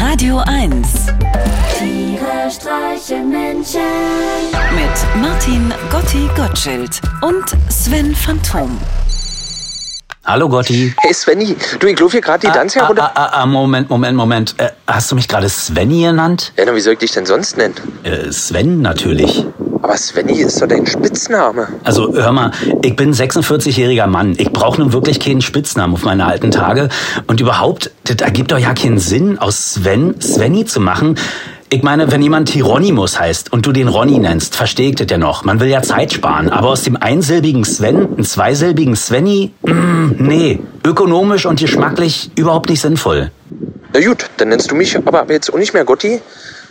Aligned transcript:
Radio 0.00 0.38
1 0.38 1.06
Tiere 1.78 2.50
streichen 2.50 3.28
Menschen. 3.28 3.80
mit 4.74 5.22
Martin 5.22 5.74
Gotti 5.90 6.28
Gottschild 6.34 7.02
und 7.20 7.44
Sven 7.70 8.14
Phantom. 8.14 8.80
Hallo 10.24 10.48
Gotti. 10.48 10.94
Hey 11.00 11.12
Svenny, 11.12 11.54
du, 11.78 11.86
ich 11.86 11.98
laufe 11.98 12.12
hier 12.12 12.20
gerade 12.22 12.46
die 12.46 12.52
Tanz 12.52 12.76
ah, 12.76 12.82
herunter. 12.82 13.12
ah, 13.14 13.24
ah, 13.24 13.42
ah, 13.42 13.46
Moment, 13.46 13.90
Moment, 13.90 14.16
Moment. 14.16 14.54
Äh, 14.58 14.70
hast 14.86 15.10
du 15.10 15.16
mich 15.16 15.28
gerade 15.28 15.48
Svenny 15.50 16.02
genannt? 16.02 16.52
Ja, 16.56 16.64
na, 16.64 16.74
wie 16.74 16.80
soll 16.80 16.94
ich 16.94 17.00
dich 17.00 17.12
denn 17.12 17.26
sonst 17.26 17.58
nennen? 17.58 17.74
Äh, 18.02 18.32
Sven 18.32 18.80
natürlich. 18.80 19.44
Aber 19.90 19.98
Svenny 19.98 20.34
ist 20.34 20.62
doch 20.62 20.68
dein 20.68 20.86
Spitzname. 20.86 21.66
Also 21.82 22.14
hör 22.14 22.30
mal, 22.30 22.52
ich 22.84 22.94
bin 22.94 23.12
46-jähriger 23.12 24.06
Mann. 24.06 24.36
Ich 24.38 24.52
brauche 24.52 24.80
nun 24.80 24.92
wirklich 24.92 25.18
keinen 25.18 25.40
Spitznamen 25.40 25.94
auf 25.94 26.04
meine 26.04 26.26
alten 26.26 26.52
Tage. 26.52 26.90
Und 27.26 27.40
überhaupt, 27.40 27.90
das 28.04 28.18
ergibt 28.18 28.52
doch 28.52 28.58
ja 28.58 28.72
keinen 28.72 29.00
Sinn, 29.00 29.40
aus 29.40 29.74
Sven 29.74 30.20
Svenny 30.20 30.64
zu 30.64 30.78
machen. 30.78 31.18
Ich 31.70 31.82
meine, 31.82 32.12
wenn 32.12 32.22
jemand 32.22 32.50
Hieronymus 32.50 33.18
heißt 33.18 33.52
und 33.52 33.66
du 33.66 33.72
den 33.72 33.88
Ronny 33.88 34.20
nennst, 34.20 34.54
verstehe 34.54 34.90
ich 34.90 34.94
das 34.94 35.08
ja 35.10 35.18
noch. 35.18 35.42
Man 35.42 35.58
will 35.58 35.66
ja 35.68 35.82
Zeit 35.82 36.12
sparen. 36.12 36.50
Aber 36.50 36.68
aus 36.68 36.84
dem 36.84 36.96
einsilbigen 36.96 37.64
Sven 37.64 37.96
einen 37.96 38.24
zweisilbigen 38.24 38.94
Svenny? 38.94 39.50
Mm, 39.62 40.10
nee. 40.18 40.60
Ökonomisch 40.86 41.46
und 41.46 41.58
geschmacklich 41.58 42.30
überhaupt 42.36 42.70
nicht 42.70 42.80
sinnvoll. 42.80 43.32
Na 43.92 44.00
gut, 44.00 44.30
dann 44.36 44.50
nennst 44.50 44.70
du 44.70 44.76
mich 44.76 44.96
aber 44.96 45.22
ab 45.22 45.30
jetzt 45.30 45.52
auch 45.52 45.58
nicht 45.58 45.74
mehr 45.74 45.84
Gotti, 45.84 46.20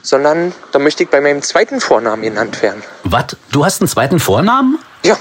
sondern 0.02 0.54
dann 0.72 0.84
möchte 0.84 1.04
ich 1.04 1.10
bei 1.10 1.22
meinem 1.22 1.42
zweiten 1.42 1.80
Vornamen 1.82 2.22
genannt 2.24 2.62
werden. 2.62 2.82
Was? 3.04 3.36
Du 3.52 3.66
hast 3.66 3.82
einen 3.82 3.88
zweiten 3.88 4.20
Vornamen? 4.20 4.80
Ja, 5.04 5.18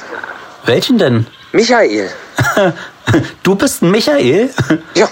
Welchen 0.64 0.98
denn? 0.98 1.26
Michael. 1.52 2.10
Du 3.42 3.54
bist 3.54 3.82
ein 3.82 3.90
Michael? 3.90 4.50
Ja, 4.94 5.08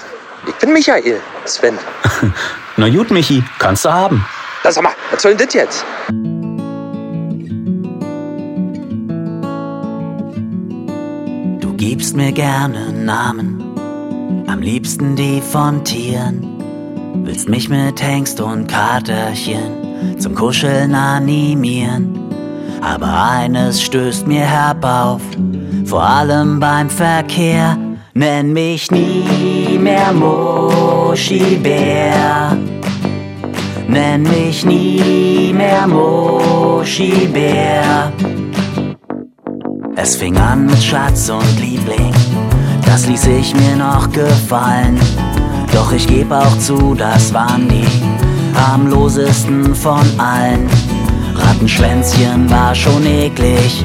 ich 0.46 0.54
bin 0.56 0.74
Michael, 0.74 1.18
Sven. 1.46 1.78
Na 2.76 2.90
gut, 2.90 3.10
Michi, 3.10 3.42
kannst 3.58 3.86
du 3.86 3.92
haben. 3.92 4.22
Na 4.62 4.70
sag 4.70 4.84
mal, 4.84 4.92
was 5.10 5.22
soll 5.22 5.34
denn 5.34 5.46
das 5.46 5.54
jetzt? 5.54 5.84
Du 11.60 11.72
gibst 11.76 12.14
mir 12.16 12.32
gerne 12.32 12.92
Namen, 12.92 14.44
am 14.46 14.60
liebsten 14.60 15.16
die 15.16 15.40
von 15.40 15.82
Tieren. 15.84 16.55
Willst 17.24 17.48
mich 17.48 17.68
mit 17.68 18.02
Hengst 18.02 18.40
und 18.40 18.66
Katerchen 18.66 20.18
zum 20.18 20.34
Kuscheln 20.34 20.94
animieren. 20.94 22.18
Aber 22.80 23.30
eines 23.30 23.82
stößt 23.82 24.26
mir 24.26 24.46
herb 24.46 24.84
auf, 24.84 25.22
vor 25.84 26.02
allem 26.02 26.60
beim 26.60 26.90
Verkehr. 26.90 27.76
Nenn 28.14 28.52
mich 28.52 28.90
nie 28.90 29.78
mehr 29.78 30.12
Moschibär. 30.12 31.36
Nenn 33.88 34.22
mich 34.22 34.64
nie 34.64 35.52
mehr 35.52 35.86
Moschibär. 35.86 37.26
Es 39.96 40.16
fing 40.16 40.36
an 40.36 40.66
mit 40.66 40.82
Schatz 40.82 41.30
und 41.30 41.60
Liebling, 41.60 42.12
das 42.84 43.06
ließ 43.06 43.26
ich 43.26 43.54
mir 43.54 43.76
noch 43.76 44.10
gefallen. 44.12 44.98
Doch 45.76 45.92
ich 45.92 46.06
geb 46.06 46.32
auch 46.32 46.58
zu, 46.58 46.94
das 46.94 47.34
waren 47.34 47.68
die 47.68 47.84
harmlosesten 48.58 49.74
von 49.74 50.06
allen. 50.16 50.66
Rattenschwänzchen 51.34 52.48
war 52.50 52.74
schon 52.74 53.04
eklig, 53.04 53.84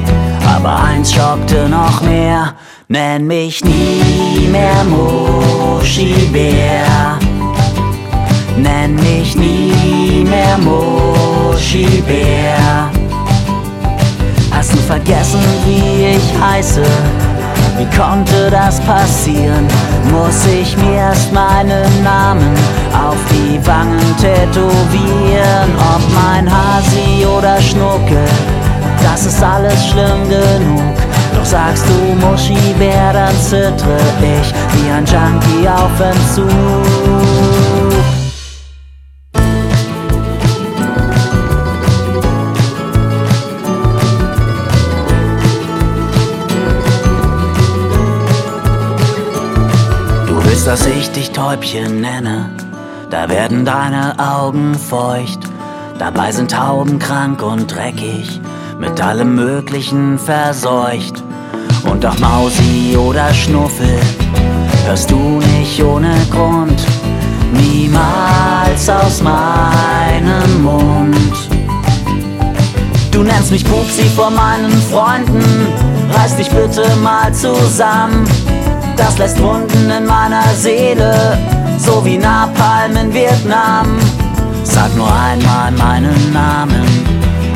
aber 0.55 0.83
eins 0.83 1.11
schockte 1.13 1.67
noch 1.67 2.01
mehr. 2.01 2.53
Nenn 2.87 3.27
mich 3.27 3.61
nie 3.65 4.47
mehr 4.49 4.85
Moschibär. 4.85 5.99
Nenn 8.55 8.95
mich 8.95 9.35
nie 9.35 10.23
mehr 10.23 10.57
Moschibär. 10.59 12.09
Hast 14.49 14.71
du 14.71 14.77
vergessen, 14.77 15.41
wie 15.65 16.15
ich 16.15 16.23
heiße? 16.41 16.85
Wie 17.77 17.97
konnte 17.97 18.49
das 18.51 18.79
passieren? 18.81 19.67
Muss 20.11 20.45
ich 20.45 20.75
mir 20.77 20.93
erst 20.93 21.31
meinen 21.31 22.03
Namen 22.03 22.53
auf 22.93 23.17
die 23.31 23.65
Wangen 23.65 24.15
tätowieren? 24.17 25.71
Ob 25.95 26.01
mein 26.13 26.49
Hasi 26.49 27.25
oder 27.25 27.61
Schnucke, 27.61 28.25
das 29.01 29.25
ist 29.25 29.41
alles 29.43 29.87
schlimm 29.87 30.29
genug. 30.29 30.95
Doch 31.35 31.45
sagst 31.45 31.85
du 31.87 32.25
Moschibär, 32.25 33.13
dann 33.13 33.35
zittre 33.41 33.97
ich 34.21 34.53
wie 34.73 34.91
ein 34.91 35.05
Junkie 35.05 35.67
auf 35.67 35.99
Entzug. 35.99 36.90
Willst, 50.63 50.83
dass 50.83 50.85
ich 50.95 51.09
dich 51.09 51.31
Täubchen 51.31 52.01
nenne, 52.01 52.47
da 53.09 53.29
werden 53.29 53.65
deine 53.65 54.13
Augen 54.19 54.75
feucht. 54.75 55.39
Dabei 55.97 56.31
sind 56.31 56.51
Tauben 56.51 56.99
krank 56.99 57.41
und 57.41 57.73
dreckig, 57.73 58.39
mit 58.77 59.01
allem 59.01 59.33
Möglichen 59.33 60.19
verseucht. 60.19 61.23
Und 61.89 62.05
auch 62.05 62.19
Mausi 62.19 62.95
oder 62.95 63.33
Schnuffel 63.33 63.99
hörst 64.85 65.09
du 65.09 65.41
nicht 65.57 65.81
ohne 65.81 66.13
Grund, 66.29 66.79
niemals 67.53 68.87
aus 68.87 69.19
meinem 69.23 70.61
Mund. 70.61 71.49
Du 73.09 73.23
nennst 73.23 73.49
mich 73.49 73.65
Pupsi 73.65 74.03
vor 74.15 74.29
meinen 74.29 74.79
Freunden, 74.91 75.43
reiß 76.13 76.35
dich 76.35 76.51
bitte 76.51 76.83
mal 76.97 77.33
zusammen. 77.33 78.27
Das 79.03 79.17
lässt 79.17 79.41
Wunden 79.41 79.89
in 79.89 80.05
meiner 80.05 80.43
Seele, 80.55 81.35
so 81.79 82.05
wie 82.05 82.19
Napalm 82.19 82.95
in 82.95 83.11
Vietnam. 83.11 83.97
Sag 84.63 84.95
nur 84.95 85.11
einmal 85.11 85.71
meinen 85.71 86.31
Namen, 86.31 86.85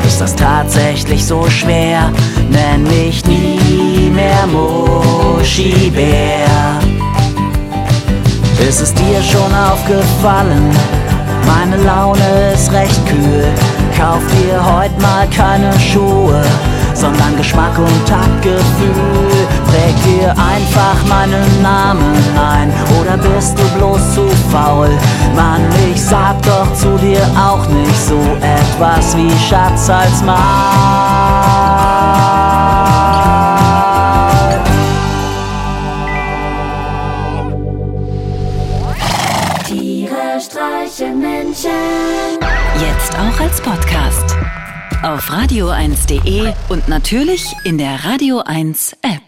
ist 0.04 0.20
das 0.20 0.34
tatsächlich 0.34 1.24
so 1.24 1.48
schwer? 1.48 2.10
Nenn 2.50 2.82
mich 2.82 3.24
nie 3.26 4.10
mehr 4.12 4.44
Moschibär. 4.48 6.08
Ist 8.68 8.80
es 8.82 8.92
dir 8.92 9.22
schon 9.22 9.54
aufgefallen? 9.54 10.76
Meine 11.46 11.76
Laune 11.84 12.52
ist 12.54 12.72
recht 12.72 13.06
kühl. 13.06 13.46
Kauf 13.96 14.22
dir 14.32 14.60
heute 14.64 15.00
mal 15.00 15.28
keine 15.30 15.72
Schuhe, 15.78 16.42
sondern 16.92 17.36
Geschmack 17.36 17.78
und 17.78 18.08
Taktgefühl. 18.08 19.35
Dir 20.06 20.30
einfach 20.30 21.04
meinen 21.08 21.62
Namen 21.62 22.14
ein 22.38 22.72
oder 23.00 23.16
bist 23.18 23.58
du 23.58 23.64
bloß 23.76 24.14
zu 24.14 24.28
faul? 24.52 24.88
Mann, 25.34 25.62
ich 25.90 26.00
sag 26.00 26.40
doch 26.42 26.72
zu 26.74 26.96
dir 26.98 27.22
auch 27.36 27.66
nicht 27.66 27.96
so 27.96 28.20
etwas 28.40 29.16
wie 29.16 29.30
Schatz 29.48 29.90
als 29.90 30.22
Mal. 30.22 30.36
Tiere 39.66 40.40
streichen 40.40 41.20
Menschen. 41.20 41.70
Jetzt 42.80 43.12
auch 43.18 43.40
als 43.40 43.60
Podcast. 43.60 44.36
Auf 45.02 45.30
radio1.de 45.30 46.52
und 46.68 46.88
natürlich 46.88 47.54
in 47.64 47.78
der 47.78 48.04
Radio 48.04 48.40
1 48.44 48.96
App. 49.02 49.25